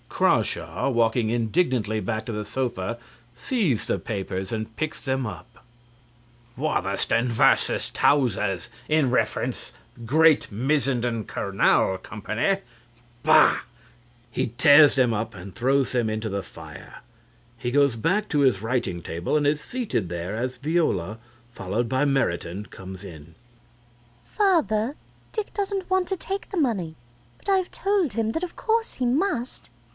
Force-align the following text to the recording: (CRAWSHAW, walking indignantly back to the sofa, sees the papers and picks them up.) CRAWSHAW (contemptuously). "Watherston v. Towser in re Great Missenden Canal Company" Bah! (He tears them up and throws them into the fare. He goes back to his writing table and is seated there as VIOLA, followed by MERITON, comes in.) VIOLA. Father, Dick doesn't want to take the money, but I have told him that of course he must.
(CRAWSHAW, 0.09 0.89
walking 0.91 1.29
indignantly 1.31 1.99
back 1.99 2.25
to 2.25 2.31
the 2.31 2.45
sofa, 2.45 2.99
sees 3.33 3.87
the 3.87 3.97
papers 3.97 4.51
and 4.51 4.75
picks 4.75 5.01
them 5.01 5.25
up.) 5.25 5.63
CRAWSHAW 6.55 6.57
(contemptuously). 6.57 6.63
"Watherston 6.63 7.77
v. 7.77 7.79
Towser 7.93 8.59
in 8.87 9.09
re 9.11 9.25
Great 10.05 10.51
Missenden 10.51 11.25
Canal 11.25 11.97
Company" 11.99 12.61
Bah! 13.23 13.61
(He 14.29 14.47
tears 14.47 14.95
them 14.95 15.13
up 15.13 15.33
and 15.33 15.55
throws 15.55 15.91
them 15.91 16.07
into 16.09 16.29
the 16.29 16.43
fare. 16.43 16.99
He 17.57 17.71
goes 17.71 17.95
back 17.95 18.27
to 18.29 18.39
his 18.39 18.61
writing 18.61 19.01
table 19.01 19.37
and 19.37 19.47
is 19.47 19.61
seated 19.61 20.09
there 20.09 20.35
as 20.35 20.57
VIOLA, 20.57 21.17
followed 21.51 21.87
by 21.89 22.05
MERITON, 22.05 22.67
comes 22.67 23.03
in.) 23.03 23.33
VIOLA. 24.23 24.25
Father, 24.25 24.95
Dick 25.31 25.51
doesn't 25.53 25.89
want 25.89 26.07
to 26.09 26.17
take 26.17 26.49
the 26.49 26.57
money, 26.59 26.95
but 27.37 27.49
I 27.49 27.57
have 27.57 27.71
told 27.71 28.13
him 28.13 28.33
that 28.33 28.43
of 28.43 28.55
course 28.55 28.95
he 28.95 29.05
must. 29.05 29.71